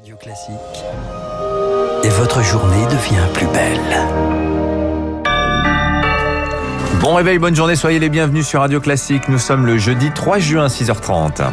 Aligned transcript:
Radio 0.00 0.16
Classique. 0.16 0.54
Et 2.04 2.08
votre 2.08 2.42
journée 2.42 2.86
devient 2.86 3.26
plus 3.34 3.46
belle. 3.48 3.98
Bon 7.02 7.14
réveil, 7.16 7.38
bonne 7.38 7.54
journée, 7.54 7.76
soyez 7.76 7.98
les 7.98 8.08
bienvenus 8.08 8.46
sur 8.46 8.60
Radio 8.60 8.80
Classique. 8.80 9.28
Nous 9.28 9.38
sommes 9.38 9.66
le 9.66 9.76
jeudi 9.76 10.10
3 10.10 10.38
juin, 10.38 10.68
6h30.– 10.68 11.42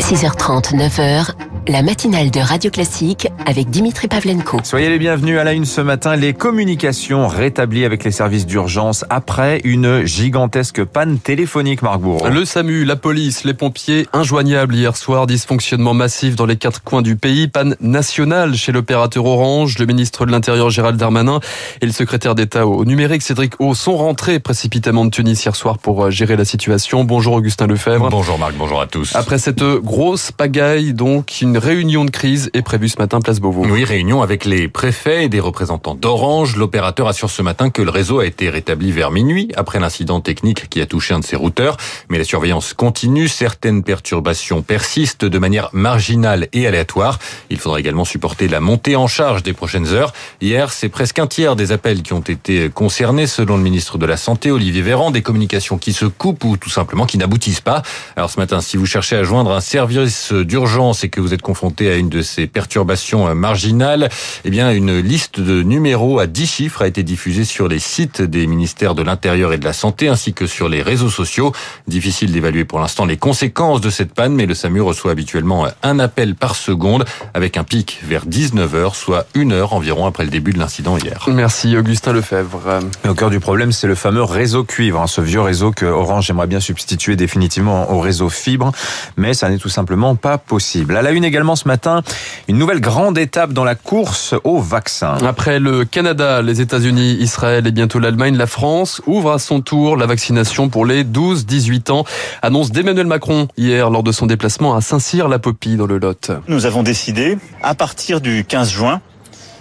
6h30, 0.00 0.74
9h, 0.74 1.30
la 1.68 1.82
matinale 1.82 2.30
de 2.30 2.38
Radio 2.38 2.70
Classique 2.70 3.28
avec 3.44 3.70
Dimitri 3.70 4.06
Pavlenko. 4.06 4.60
Soyez 4.62 4.88
les 4.88 4.98
bienvenus 4.98 5.38
à 5.38 5.44
la 5.44 5.52
une 5.52 5.64
ce 5.64 5.80
matin. 5.80 6.14
Les 6.14 6.32
communications 6.32 7.26
rétablies 7.26 7.84
avec 7.84 8.04
les 8.04 8.12
services 8.12 8.46
d'urgence 8.46 9.04
après 9.10 9.60
une 9.64 10.04
gigantesque 10.04 10.84
panne 10.84 11.18
téléphonique, 11.18 11.82
Marc 11.82 12.00
Bourreau. 12.00 12.28
Le 12.28 12.44
SAMU, 12.44 12.84
la 12.84 12.94
police, 12.94 13.44
les 13.44 13.54
pompiers 13.54 14.06
injoignables 14.12 14.76
hier 14.76 14.96
soir. 14.96 15.26
Dysfonctionnement 15.26 15.94
massif 15.94 16.36
dans 16.36 16.46
les 16.46 16.56
quatre 16.56 16.82
coins 16.82 17.02
du 17.02 17.16
pays. 17.16 17.48
Panne 17.48 17.74
nationale 17.80 18.54
chez 18.54 18.70
l'opérateur 18.70 19.24
Orange. 19.24 19.78
Le 19.78 19.86
ministre 19.86 20.24
de 20.24 20.30
l'Intérieur 20.30 20.70
Gérald 20.70 20.96
Darmanin 20.96 21.40
et 21.80 21.86
le 21.86 21.92
secrétaire 21.92 22.36
d'État 22.36 22.66
au 22.66 22.84
numérique 22.84 23.22
Cédric 23.22 23.54
O 23.58 23.74
sont 23.74 23.96
rentrés 23.96 24.38
précipitamment 24.38 25.04
de 25.04 25.10
Tunis 25.10 25.44
hier 25.44 25.56
soir 25.56 25.78
pour 25.78 26.04
euh, 26.04 26.10
gérer 26.10 26.36
la 26.36 26.44
situation. 26.44 27.02
Bonjour 27.02 27.34
Augustin 27.34 27.66
Lefebvre. 27.66 28.08
Bonjour 28.10 28.38
Marc, 28.38 28.54
bonjour 28.56 28.80
à 28.80 28.86
tous. 28.86 29.16
Après 29.16 29.38
cette 29.38 29.64
grosse 29.64 30.30
pagaille, 30.30 30.94
donc, 30.94 31.40
une 31.40 31.55
réunion 31.58 32.04
de 32.04 32.10
crise 32.10 32.50
est 32.54 32.62
prévue 32.62 32.88
ce 32.88 32.98
matin 32.98 33.20
place 33.20 33.40
Beauvau. 33.40 33.64
Oui, 33.66 33.84
réunion 33.84 34.22
avec 34.22 34.44
les 34.44 34.68
préfets 34.68 35.24
et 35.24 35.28
des 35.28 35.40
représentants 35.40 35.94
d'Orange. 35.94 36.56
L'opérateur 36.56 37.08
assure 37.08 37.30
ce 37.30 37.42
matin 37.42 37.70
que 37.70 37.82
le 37.82 37.90
réseau 37.90 38.20
a 38.20 38.26
été 38.26 38.50
rétabli 38.50 38.92
vers 38.92 39.10
minuit 39.10 39.50
après 39.56 39.80
l'incident 39.80 40.20
technique 40.20 40.68
qui 40.68 40.80
a 40.80 40.86
touché 40.86 41.14
un 41.14 41.20
de 41.20 41.24
ses 41.24 41.36
routeurs. 41.36 41.76
Mais 42.08 42.18
la 42.18 42.24
surveillance 42.24 42.74
continue. 42.74 43.28
Certaines 43.28 43.82
perturbations 43.82 44.62
persistent 44.62 45.24
de 45.24 45.38
manière 45.38 45.70
marginale 45.72 46.48
et 46.52 46.66
aléatoire. 46.66 47.18
Il 47.50 47.58
faudra 47.58 47.80
également 47.80 48.04
supporter 48.04 48.48
la 48.48 48.60
montée 48.60 48.96
en 48.96 49.06
charge 49.06 49.42
des 49.42 49.52
prochaines 49.52 49.88
heures. 49.88 50.12
Hier, 50.40 50.72
c'est 50.72 50.88
presque 50.88 51.18
un 51.18 51.26
tiers 51.26 51.56
des 51.56 51.72
appels 51.72 52.02
qui 52.02 52.12
ont 52.12 52.20
été 52.20 52.70
concernés, 52.70 53.26
selon 53.26 53.56
le 53.56 53.62
ministre 53.62 53.98
de 53.98 54.06
la 54.06 54.16
Santé, 54.16 54.50
Olivier 54.50 54.82
Véran, 54.82 55.10
des 55.10 55.22
communications 55.22 55.78
qui 55.78 55.92
se 55.92 56.04
coupent 56.04 56.44
ou 56.44 56.56
tout 56.56 56.70
simplement 56.70 57.06
qui 57.06 57.18
n'aboutissent 57.18 57.60
pas. 57.60 57.82
Alors 58.16 58.30
ce 58.30 58.38
matin, 58.40 58.60
si 58.60 58.76
vous 58.76 58.86
cherchez 58.86 59.16
à 59.16 59.22
joindre 59.22 59.52
un 59.52 59.60
service 59.60 60.32
d'urgence 60.32 61.04
et 61.04 61.08
que 61.08 61.20
vous 61.20 61.32
êtes 61.32 61.42
confronté 61.46 61.88
à 61.92 61.94
une 61.94 62.08
de 62.08 62.22
ces 62.22 62.48
perturbations 62.48 63.32
marginales, 63.36 64.08
eh 64.44 64.50
bien, 64.50 64.72
une 64.72 64.98
liste 64.98 65.38
de 65.38 65.62
numéros 65.62 66.18
à 66.18 66.26
10 66.26 66.44
chiffres 66.44 66.82
a 66.82 66.88
été 66.88 67.04
diffusée 67.04 67.44
sur 67.44 67.68
les 67.68 67.78
sites 67.78 68.20
des 68.20 68.48
ministères 68.48 68.96
de 68.96 69.02
l'Intérieur 69.02 69.52
et 69.52 69.58
de 69.58 69.64
la 69.64 69.72
Santé 69.72 70.08
ainsi 70.08 70.32
que 70.32 70.48
sur 70.48 70.68
les 70.68 70.82
réseaux 70.82 71.08
sociaux. 71.08 71.52
Difficile 71.86 72.32
d'évaluer 72.32 72.64
pour 72.64 72.80
l'instant 72.80 73.04
les 73.04 73.16
conséquences 73.16 73.80
de 73.80 73.90
cette 73.90 74.12
panne, 74.12 74.34
mais 74.34 74.46
le 74.46 74.54
SAMU 74.54 74.80
reçoit 74.80 75.12
habituellement 75.12 75.68
un 75.84 75.98
appel 76.00 76.34
par 76.34 76.56
seconde 76.56 77.04
avec 77.32 77.56
un 77.56 77.62
pic 77.62 78.00
vers 78.02 78.26
19h, 78.26 78.96
soit 78.96 79.26
une 79.34 79.52
heure 79.52 79.72
environ 79.72 80.06
après 80.06 80.24
le 80.24 80.30
début 80.30 80.52
de 80.52 80.58
l'incident 80.58 80.98
hier. 80.98 81.28
Merci 81.28 81.76
Augustin 81.76 82.12
Lefebvre. 82.12 82.80
Et 83.04 83.08
au 83.08 83.14
cœur 83.14 83.30
du 83.30 83.38
problème, 83.38 83.70
c'est 83.70 83.86
le 83.86 83.94
fameux 83.94 84.24
réseau 84.24 84.64
cuivre, 84.64 85.00
hein, 85.00 85.06
ce 85.06 85.20
vieux 85.20 85.42
réseau 85.42 85.70
que 85.70 85.86
Orange 85.86 86.28
aimerait 86.28 86.48
bien 86.48 86.60
substituer 86.60 87.14
définitivement 87.14 87.92
au 87.92 88.00
réseau 88.00 88.30
fibre, 88.30 88.72
mais 89.16 89.32
ça 89.32 89.48
n'est 89.48 89.58
tout 89.58 89.68
simplement 89.68 90.16
pas 90.16 90.38
possible. 90.38 90.96
À 90.96 91.02
la 91.02 91.12
une 91.12 91.22
également 91.22 91.35
ce 91.56 91.68
matin, 91.68 92.02
une 92.48 92.56
nouvelle 92.56 92.80
grande 92.80 93.18
étape 93.18 93.52
dans 93.52 93.64
la 93.64 93.74
course 93.74 94.34
au 94.44 94.58
vaccin. 94.58 95.18
Après 95.26 95.58
le 95.58 95.84
Canada, 95.84 96.40
les 96.42 96.60
États-Unis, 96.60 97.16
Israël 97.20 97.66
et 97.66 97.72
bientôt 97.72 97.98
l'Allemagne, 97.98 98.36
la 98.36 98.46
France 98.46 99.02
ouvre 99.06 99.32
à 99.32 99.38
son 99.38 99.60
tour 99.60 99.96
la 99.96 100.06
vaccination 100.06 100.68
pour 100.68 100.86
les 100.86 101.04
12-18 101.04 101.92
ans. 101.92 102.04
Annonce 102.42 102.70
d'Emmanuel 102.70 103.06
Macron 103.06 103.48
hier 103.56 103.90
lors 103.90 104.02
de 104.02 104.12
son 104.12 104.26
déplacement 104.26 104.74
à 104.74 104.80
Saint-Cyr-la-Popie 104.80 105.76
dans 105.76 105.86
le 105.86 105.98
Lot. 105.98 106.30
Nous 106.48 106.64
avons 106.64 106.82
décidé, 106.82 107.38
à 107.62 107.74
partir 107.74 108.20
du 108.20 108.44
15 108.44 108.70
juin, 108.70 109.00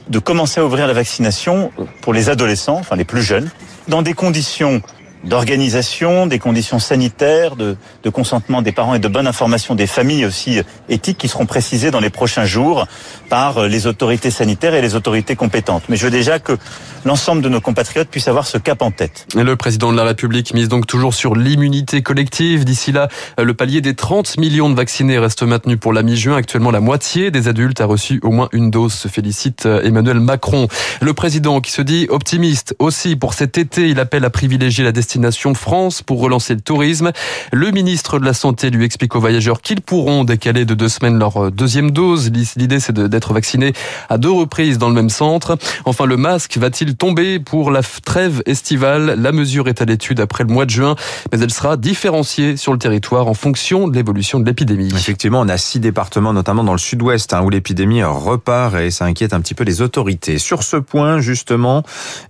de 0.09 0.19
commencer 0.19 0.61
à 0.61 0.65
ouvrir 0.65 0.87
la 0.87 0.93
vaccination 0.93 1.71
pour 2.01 2.13
les 2.13 2.29
adolescents, 2.29 2.77
enfin 2.77 2.95
les 2.95 3.05
plus 3.05 3.23
jeunes, 3.23 3.49
dans 3.87 4.01
des 4.01 4.13
conditions 4.13 4.81
d'organisation, 5.25 6.27
des 6.27 6.39
conditions 6.39 6.79
sanitaires, 6.79 7.55
de, 7.55 7.75
de, 8.03 8.09
consentement 8.09 8.61
des 8.61 8.71
parents 8.71 8.95
et 8.95 8.99
de 8.99 9.07
bonne 9.07 9.27
information 9.27 9.75
des 9.75 9.87
familles 9.87 10.25
aussi 10.25 10.61
éthiques 10.87 11.17
qui 11.17 11.27
seront 11.27 11.45
précisées 11.45 11.91
dans 11.91 11.99
les 11.99 12.09
prochains 12.09 12.45
jours 12.45 12.87
par 13.29 13.67
les 13.67 13.87
autorités 13.87 14.31
sanitaires 14.31 14.75
et 14.75 14.81
les 14.81 14.95
autorités 14.95 15.35
compétentes. 15.35 15.83
Mais 15.89 15.97
je 15.97 16.05
veux 16.05 16.11
déjà 16.11 16.39
que 16.39 16.57
l'ensemble 17.05 17.41
de 17.41 17.49
nos 17.49 17.61
compatriotes 17.61 18.09
puissent 18.09 18.27
avoir 18.27 18.45
ce 18.45 18.57
cap 18.57 18.81
en 18.81 18.91
tête. 18.91 19.27
Le 19.35 19.55
président 19.55 19.91
de 19.91 19.97
la 19.97 20.03
République 20.03 20.53
mise 20.53 20.69
donc 20.69 20.85
toujours 20.87 21.13
sur 21.13 21.35
l'immunité 21.35 22.01
collective. 22.01 22.63
D'ici 22.63 22.91
là, 22.91 23.07
le 23.37 23.53
palier 23.53 23.81
des 23.81 23.95
30 23.95 24.37
millions 24.37 24.69
de 24.69 24.75
vaccinés 24.75 25.17
reste 25.17 25.43
maintenu 25.43 25.77
pour 25.77 25.93
la 25.93 26.03
mi-juin. 26.03 26.35
Actuellement, 26.35 26.71
la 26.71 26.81
moitié 26.81 27.31
des 27.31 27.47
adultes 27.47 27.81
a 27.81 27.85
reçu 27.85 28.19
au 28.23 28.29
moins 28.29 28.49
une 28.51 28.69
dose, 28.69 28.93
se 28.93 29.07
félicite 29.07 29.65
Emmanuel 29.65 30.19
Macron. 30.19 30.67
Le 31.01 31.13
président 31.13 31.61
qui 31.61 31.71
se 31.71 31.81
dit 31.81 32.05
optimiste 32.09 32.75
aussi 32.79 33.15
pour 33.15 33.33
cet 33.33 33.57
été, 33.57 33.89
il 33.89 33.99
appelle 33.99 34.25
à 34.25 34.29
privilégier 34.29 34.83
la 34.83 34.91
destination 34.91 35.14
France 35.53 36.01
pour 36.01 36.19
relancer 36.19 36.53
le 36.53 36.61
tourisme. 36.61 37.11
Le 37.51 37.71
ministre 37.71 38.19
de 38.19 38.25
la 38.25 38.33
Santé 38.33 38.69
lui 38.69 38.85
explique 38.85 39.15
aux 39.15 39.19
voyageurs 39.19 39.61
qu'ils 39.61 39.81
pourront 39.81 40.23
décaler 40.23 40.65
de 40.65 40.73
deux 40.73 40.89
semaines 40.89 41.19
leur 41.19 41.51
deuxième 41.51 41.91
dose. 41.91 42.31
L'idée, 42.55 42.79
c'est 42.79 42.93
d'être 42.93 43.33
vaccinés 43.33 43.73
à 44.09 44.17
deux 44.17 44.31
reprises 44.31 44.77
dans 44.77 44.89
le 44.89 44.95
même 44.95 45.09
centre. 45.09 45.57
Enfin, 45.85 46.05
le 46.05 46.17
masque 46.17 46.57
va-t-il 46.57 46.95
tomber 46.95 47.39
pour 47.39 47.71
la 47.71 47.81
trêve 47.83 48.41
estivale? 48.45 49.15
La 49.17 49.31
mesure 49.31 49.67
est 49.67 49.81
à 49.81 49.85
l'étude 49.85 50.19
après 50.19 50.43
le 50.43 50.53
mois 50.53 50.65
de 50.65 50.71
juin, 50.71 50.95
mais 51.31 51.39
elle 51.39 51.51
sera 51.51 51.77
différenciée 51.77 52.57
sur 52.57 52.73
le 52.73 52.79
territoire 52.79 53.27
en 53.27 53.33
fonction 53.33 53.87
de 53.87 53.95
l'évolution 53.95 54.39
de 54.39 54.45
l'épidémie. 54.45 54.89
Effectivement, 54.93 55.41
on 55.41 55.49
a 55.49 55.57
six 55.57 55.79
départements, 55.79 56.33
notamment 56.33 56.63
dans 56.63 56.73
le 56.73 56.79
sud-ouest, 56.79 57.33
hein, 57.33 57.41
où 57.43 57.49
l'épidémie 57.49 58.03
repart 58.03 58.75
et 58.75 58.91
ça 58.91 59.05
inquiète 59.05 59.33
un 59.33 59.41
petit 59.41 59.53
peu 59.53 59.63
les 59.63 59.81
autorités. 59.81 60.37
Sur 60.37 60.63
ce 60.63 60.77
point, 60.77 61.19
justement, 61.19 61.83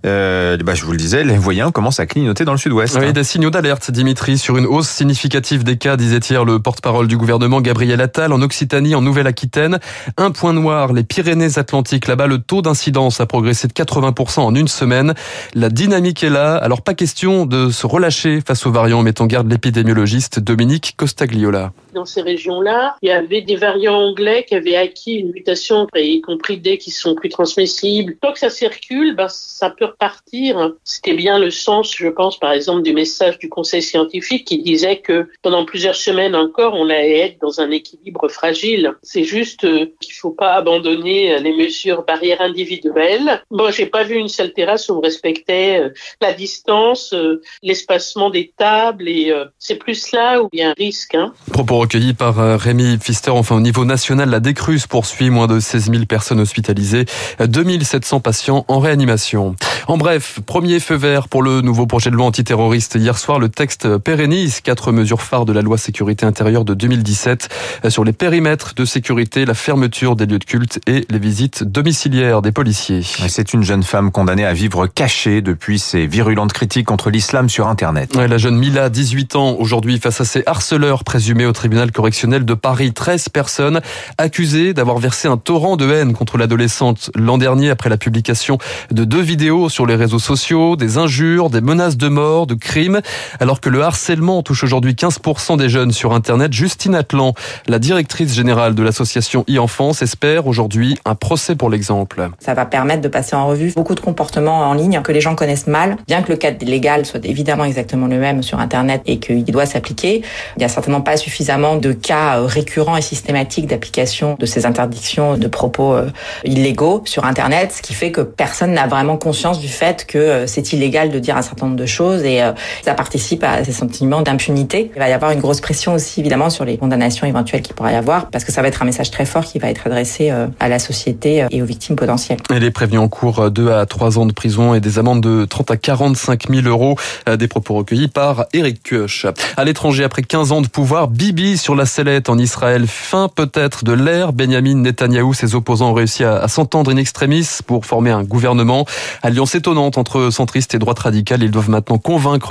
euh, 0.04 0.56
bah, 0.58 0.74
je 0.74 0.84
vous 0.84 0.92
le 0.92 0.98
disais, 0.98 1.24
les 1.24 1.38
voyants 1.38 1.70
commencent 1.70 2.00
à 2.00 2.06
clignoter 2.06 2.44
dans 2.44 2.52
le 2.52 2.58
sud-ouest. 2.58 2.75
Oui, 2.76 3.12
des 3.14 3.24
signaux 3.24 3.48
d'alerte, 3.48 3.90
Dimitri, 3.90 4.36
sur 4.36 4.58
une 4.58 4.66
hausse 4.66 4.90
significative 4.90 5.64
des 5.64 5.78
cas, 5.78 5.96
disait 5.96 6.18
hier 6.18 6.44
le 6.44 6.58
porte-parole 6.58 7.08
du 7.08 7.16
gouvernement 7.16 7.62
Gabriel 7.62 8.02
Attal, 8.02 8.34
en 8.34 8.42
Occitanie, 8.42 8.94
en 8.94 9.00
Nouvelle-Aquitaine. 9.00 9.78
Un 10.18 10.30
point 10.30 10.52
noir, 10.52 10.92
les 10.92 11.02
Pyrénées-Atlantiques. 11.02 12.06
Là-bas, 12.06 12.26
le 12.26 12.36
taux 12.38 12.60
d'incidence 12.60 13.18
a 13.18 13.24
progressé 13.24 13.66
de 13.66 13.72
80% 13.72 14.40
en 14.40 14.54
une 14.54 14.68
semaine. 14.68 15.14
La 15.54 15.70
dynamique 15.70 16.22
est 16.22 16.28
là. 16.28 16.56
Alors, 16.56 16.82
pas 16.82 16.92
question 16.92 17.46
de 17.46 17.70
se 17.70 17.86
relâcher 17.86 18.42
face 18.46 18.66
aux 18.66 18.72
variants, 18.72 19.02
met 19.02 19.22
en 19.22 19.26
garde 19.26 19.50
l'épidémiologiste 19.50 20.40
Dominique 20.40 20.94
Costagliola. 20.98 21.72
Dans 21.94 22.04
ces 22.04 22.20
régions-là, 22.20 22.96
il 23.00 23.08
y 23.08 23.12
avait 23.12 23.40
des 23.40 23.56
variants 23.56 23.96
anglais 23.96 24.44
qui 24.46 24.54
avaient 24.54 24.76
acquis 24.76 25.14
une 25.14 25.32
mutation, 25.32 25.86
y 25.94 26.20
compris 26.20 26.58
des 26.58 26.76
qui 26.76 26.90
sont 26.90 27.14
plus 27.14 27.30
transmissibles. 27.30 28.16
Tant 28.20 28.34
que 28.34 28.38
ça 28.38 28.50
circule, 28.50 29.16
ben, 29.16 29.28
ça 29.30 29.70
peut 29.70 29.86
repartir. 29.86 30.72
C'était 30.84 31.14
bien 31.14 31.38
le 31.38 31.50
sens, 31.50 31.94
je 31.96 32.08
pense, 32.08 32.38
par 32.38 32.52
exemple, 32.52 32.65
du 32.82 32.92
message 32.92 33.38
du 33.38 33.48
Conseil 33.48 33.82
scientifique 33.82 34.46
qui 34.46 34.62
disait 34.62 34.98
que 34.98 35.28
pendant 35.42 35.64
plusieurs 35.64 35.94
semaines 35.94 36.34
encore, 36.34 36.74
on 36.74 36.84
allait 36.84 37.18
être 37.18 37.40
dans 37.40 37.60
un 37.60 37.70
équilibre 37.70 38.28
fragile. 38.28 38.94
C'est 39.02 39.24
juste 39.24 39.66
qu'il 40.00 40.14
faut 40.14 40.30
pas 40.30 40.54
abandonner 40.54 41.38
les 41.40 41.56
mesures 41.56 42.04
barrières 42.04 42.40
individuelles. 42.40 43.42
Bon, 43.50 43.70
j'ai 43.70 43.86
pas 43.86 44.04
vu 44.04 44.16
une 44.16 44.28
seule 44.28 44.52
terrasse 44.52 44.88
où 44.88 44.94
on 44.94 45.00
respectait 45.00 45.82
la 46.20 46.32
distance, 46.32 47.14
l'espacement 47.62 48.30
des 48.30 48.52
tables 48.56 49.08
et 49.08 49.32
c'est 49.58 49.76
plus 49.76 50.12
là 50.12 50.42
où 50.42 50.48
il 50.52 50.60
y 50.60 50.62
a 50.62 50.70
un 50.70 50.74
risque. 50.76 51.14
Hein. 51.14 51.32
Propos 51.52 51.78
recueillis 51.78 52.14
par 52.14 52.36
Rémi 52.58 52.98
Pfister. 52.98 53.30
Enfin, 53.30 53.56
au 53.56 53.60
niveau 53.60 53.84
national, 53.84 54.30
la 54.30 54.40
décrue 54.40 54.78
se 54.78 54.88
poursuit. 54.88 55.30
Moins 55.30 55.46
de 55.46 55.60
16 55.60 55.90
000 55.90 56.04
personnes 56.04 56.40
hospitalisées, 56.40 57.04
2700 57.40 58.20
patients 58.20 58.64
en 58.68 58.78
réanimation. 58.78 59.56
En 59.88 59.96
bref, 59.96 60.40
premier 60.46 60.80
feu 60.80 60.94
vert 60.94 61.28
pour 61.28 61.42
le 61.42 61.60
nouveau 61.60 61.86
projet 61.86 62.10
de 62.10 62.16
loi 62.16 62.26
antiterroriste. 62.46 62.94
Hier 62.94 63.18
soir, 63.18 63.40
le 63.40 63.48
texte 63.48 63.98
pérennise 63.98 64.60
quatre 64.60 64.92
mesures 64.92 65.20
phares 65.20 65.46
de 65.46 65.52
la 65.52 65.62
loi 65.62 65.78
sécurité 65.78 66.26
intérieure 66.26 66.64
de 66.64 66.74
2017 66.74 67.48
sur 67.88 68.04
les 68.04 68.12
périmètres 68.12 68.72
de 68.76 68.84
sécurité, 68.84 69.44
la 69.44 69.54
fermeture 69.54 70.14
des 70.14 70.26
lieux 70.26 70.38
de 70.38 70.44
culte 70.44 70.78
et 70.86 71.04
les 71.10 71.18
visites 71.18 71.64
domiciliaires 71.64 72.42
des 72.42 72.52
policiers. 72.52 73.02
C'est 73.02 73.52
une 73.52 73.64
jeune 73.64 73.82
femme 73.82 74.12
condamnée 74.12 74.46
à 74.46 74.52
vivre 74.52 74.86
cachée 74.86 75.42
depuis 75.42 75.80
ses 75.80 76.06
virulentes 76.06 76.52
critiques 76.52 76.86
contre 76.86 77.10
l'islam 77.10 77.48
sur 77.48 77.66
Internet. 77.66 78.14
Ouais, 78.14 78.28
la 78.28 78.38
jeune 78.38 78.56
Mila, 78.56 78.90
18 78.90 79.34
ans, 79.34 79.56
aujourd'hui 79.58 79.98
face 79.98 80.20
à 80.20 80.24
ses 80.24 80.44
harceleurs 80.46 81.02
présumés 81.02 81.46
au 81.46 81.52
tribunal 81.52 81.90
correctionnel 81.90 82.44
de 82.44 82.54
Paris. 82.54 82.92
13 82.92 83.28
personnes 83.30 83.80
accusées 84.18 84.72
d'avoir 84.72 84.98
versé 84.98 85.26
un 85.26 85.36
torrent 85.36 85.76
de 85.76 85.90
haine 85.90 86.12
contre 86.12 86.38
l'adolescente 86.38 87.10
l'an 87.16 87.38
dernier 87.38 87.70
après 87.70 87.90
la 87.90 87.96
publication 87.96 88.58
de 88.92 89.02
deux 89.02 89.20
vidéos 89.20 89.68
sur 89.68 89.84
les 89.84 89.96
réseaux 89.96 90.20
sociaux, 90.20 90.76
des 90.76 90.96
injures, 90.96 91.50
des 91.50 91.60
menaces 91.60 91.96
de 91.96 92.06
mort 92.06 92.35
de 92.44 92.54
crimes. 92.54 93.00
Alors 93.40 93.62
que 93.62 93.70
le 93.70 93.82
harcèlement 93.82 94.42
touche 94.42 94.64
aujourd'hui 94.64 94.92
15% 94.92 95.56
des 95.56 95.70
jeunes 95.70 95.92
sur 95.92 96.12
Internet, 96.12 96.52
Justine 96.52 96.94
Atlan, 96.94 97.32
la 97.66 97.78
directrice 97.78 98.34
générale 98.34 98.74
de 98.74 98.82
l'association 98.82 99.44
e-enfance, 99.48 100.02
espère 100.02 100.46
aujourd'hui 100.46 100.98
un 101.06 101.14
procès 101.14 101.56
pour 101.56 101.70
l'exemple. 101.70 102.28
Ça 102.40 102.52
va 102.52 102.66
permettre 102.66 103.00
de 103.00 103.08
passer 103.08 103.34
en 103.36 103.46
revue 103.46 103.72
beaucoup 103.74 103.94
de 103.94 104.00
comportements 104.00 104.68
en 104.68 104.74
ligne 104.74 105.00
que 105.02 105.12
les 105.12 105.20
gens 105.20 105.34
connaissent 105.34 105.66
mal, 105.66 105.96
bien 106.06 106.22
que 106.22 106.30
le 106.30 106.36
cadre 106.36 106.64
légal 106.66 107.06
soit 107.06 107.24
évidemment 107.24 107.64
exactement 107.64 108.06
le 108.06 108.18
même 108.18 108.42
sur 108.42 108.58
Internet 108.58 109.02
et 109.06 109.18
qu'il 109.18 109.44
doit 109.44 109.66
s'appliquer. 109.66 110.22
Il 110.56 110.58
n'y 110.58 110.64
a 110.64 110.68
certainement 110.68 111.00
pas 111.00 111.16
suffisamment 111.16 111.76
de 111.76 111.92
cas 111.92 112.38
euh, 112.38 112.46
récurrents 112.46 112.96
et 112.96 113.02
systématiques 113.02 113.66
d'application 113.66 114.36
de 114.38 114.46
ces 114.46 114.66
interdictions 114.66 115.36
de 115.36 115.46
propos 115.46 115.94
euh, 115.94 116.10
illégaux 116.44 117.02
sur 117.04 117.24
Internet, 117.24 117.72
ce 117.72 117.82
qui 117.82 117.94
fait 117.94 118.10
que 118.10 118.20
personne 118.20 118.72
n'a 118.72 118.86
vraiment 118.86 119.16
conscience 119.16 119.60
du 119.60 119.68
fait 119.68 120.06
que 120.06 120.18
euh, 120.18 120.46
c'est 120.46 120.72
illégal 120.72 121.10
de 121.10 121.18
dire 121.18 121.36
un 121.36 121.42
certain 121.42 121.66
nombre 121.66 121.78
de 121.78 121.86
choses 121.86 122.24
et 122.26 122.42
ça 122.82 122.94
participe 122.94 123.42
à 123.44 123.64
ces 123.64 123.72
sentiments 123.72 124.22
d'impunité. 124.22 124.90
Il 124.94 124.98
va 124.98 125.08
y 125.08 125.12
avoir 125.12 125.30
une 125.30 125.40
grosse 125.40 125.60
pression 125.60 125.94
aussi 125.94 126.20
évidemment 126.20 126.50
sur 126.50 126.64
les 126.64 126.76
condamnations 126.76 127.26
éventuelles 127.26 127.62
qu'il 127.62 127.74
pourrait 127.74 127.92
y 127.92 127.96
avoir 127.96 128.30
parce 128.30 128.44
que 128.44 128.52
ça 128.52 128.62
va 128.62 128.68
être 128.68 128.82
un 128.82 128.84
message 128.84 129.10
très 129.10 129.24
fort 129.24 129.44
qui 129.44 129.58
va 129.58 129.70
être 129.70 129.86
adressé 129.86 130.30
à 130.60 130.68
la 130.68 130.78
société 130.78 131.46
et 131.50 131.62
aux 131.62 131.66
victimes 131.66 131.96
potentielles. 131.96 132.38
Elle 132.54 132.64
est 132.64 132.70
prévenue 132.70 132.98
en 132.98 133.08
cours 133.08 133.50
2 133.50 133.70
à 133.72 133.86
3 133.86 134.18
ans 134.18 134.26
de 134.26 134.32
prison 134.32 134.74
et 134.74 134.80
des 134.80 134.98
amendes 134.98 135.22
de 135.22 135.44
30 135.44 135.70
à 135.70 135.76
45 135.76 136.50
000 136.50 136.66
euros. 136.66 136.96
Des 137.38 137.48
propos 137.48 137.74
recueillis 137.74 138.08
par 138.08 138.46
Eric 138.52 138.82
Kioch. 138.82 139.26
À 139.56 139.64
l'étranger, 139.64 140.04
après 140.04 140.22
15 140.22 140.52
ans 140.52 140.60
de 140.60 140.68
pouvoir, 140.68 141.08
Bibi 141.08 141.56
sur 141.58 141.74
la 141.74 141.86
sellette 141.86 142.28
en 142.28 142.38
Israël. 142.38 142.86
Fin 142.86 143.28
peut-être 143.28 143.84
de 143.84 143.92
l'ère. 143.92 144.32
Benjamin 144.32 144.74
Netanyahou, 144.74 145.34
ses 145.34 145.54
opposants 145.54 145.90
ont 145.90 145.94
réussi 145.94 146.24
à, 146.24 146.46
s'entendre 146.48 146.90
in 146.90 146.96
extremis 146.96 147.46
pour 147.66 147.86
former 147.86 148.10
un 148.10 148.22
gouvernement. 148.22 148.86
Alliance 149.22 149.54
étonnante 149.54 149.98
entre 149.98 150.30
centristes 150.30 150.74
et 150.74 150.78
droite 150.78 150.98
radicale. 150.98 151.42
Ils 151.42 151.50
doivent 151.50 151.70
maintenant 151.70 151.98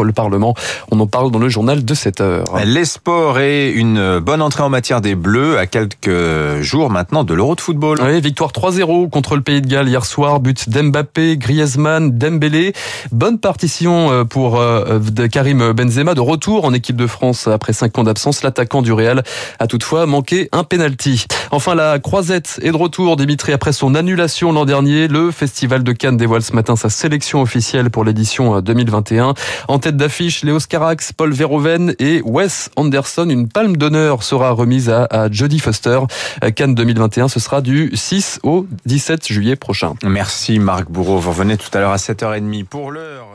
le 0.04 0.12
Parlement. 0.12 0.54
On 0.92 1.00
en 1.00 1.08
parle 1.08 1.32
dans 1.32 1.40
le 1.40 1.50
journal 1.50 1.84
de 1.84 1.94
7 1.94 2.22
heures. 2.22 2.46
Les 2.66 2.86
sports 2.86 3.40
et 3.40 3.72
une 3.72 4.20
bonne 4.20 4.42
entrée 4.42 4.64
en 4.64 4.70
matière 4.70 5.02
des 5.02 5.16
Bleus 5.16 5.58
à 5.58 5.66
quelques 5.66 6.62
jours 6.62 6.90
maintenant 6.90 7.24
de 7.24 7.34
l'Euro 7.34 7.56
de 7.56 7.62
football. 7.62 8.00
Oui, 8.04 8.22
victoire 8.22 8.52
3-0 8.52 9.10
contre 9.10 9.36
le 9.36 9.42
Pays 9.42 9.62
de 9.62 9.68
Galles 9.68 9.88
hier 9.88 10.06
soir. 10.06 10.40
But 10.40 10.70
d'Mbappé, 10.70 11.38
Griezmann, 11.38 12.18
Dembélé. 12.18 12.74
Bonne 13.12 13.40
partition 13.40 14.12
euh, 14.12 14.24
pour 14.24 14.60
euh, 14.60 15.00
Karim 15.32 15.72
Benzema 15.74 16.14
de 16.14 16.22
retour 16.22 16.66
en 16.66 16.74
équipe 16.74 16.96
de 16.96 17.08
France 17.08 17.48
après 17.48 17.74
5 17.74 17.98
ans 17.98 18.04
d'absence. 18.04 18.44
L'attaquant 18.44 18.82
du 18.82 18.92
Real 18.92 19.24
a 19.60 19.68
toutefois 19.68 20.06
manqué 20.06 20.50
un 20.52 20.64
penalty. 20.64 21.26
Enfin, 21.52 21.76
la 21.76 22.00
croisette 22.00 22.60
est 22.62 22.72
de 22.72 22.78
retour. 22.78 23.16
Dimitri, 23.16 23.54
après 23.54 23.74
son 23.74 23.96
annulation 23.96 24.52
l'an 24.52 24.66
dernier, 24.66 25.08
le 25.08 25.32
Festival 25.32 25.84
de 25.84 25.92
Cannes 25.92 26.18
dévoile 26.18 26.42
ce 26.42 26.54
matin 26.54 26.76
sa 26.76 26.90
sélection 26.90 27.42
officielle 27.42 27.90
pour 27.90 28.04
l'édition 28.04 28.62
2021. 28.62 29.34
En 29.68 29.80
tête 29.80 29.98
d'affiche, 29.98 30.44
Léo 30.44 30.58
Carax, 30.68 31.14
Paul 31.14 31.34
Verhoeven 31.34 31.96
et 32.00 32.22
Wes 32.24 32.70
Anderson. 32.76 33.30
Une 33.30 33.48
palme 33.48 33.78
d'honneur 33.78 34.24
sera 34.24 34.52
remise 34.52 34.90
à, 34.90 35.06
à 35.06 35.32
Jodie 35.32 35.60
Foster. 35.60 36.00
Cannes 36.56 36.76
2021, 36.76 37.28
ce 37.28 37.40
sera 37.40 37.62
du 37.62 37.92
6 37.94 38.40
au 38.44 38.66
17 38.86 39.28
juillet 39.28 39.56
prochain. 39.56 39.94
Merci 40.04 40.60
Marc 40.60 40.90
Bourreau. 40.90 41.20
Vous 41.20 41.32
revenez 41.32 41.58
tout 41.58 41.70
à 41.74 41.80
l'heure 41.80 41.92
à 41.92 41.98
7h30 41.98 42.66
pour 42.66 42.92
l'heure. 42.92 43.28